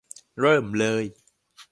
[0.39, 1.03] เริ่มเลย!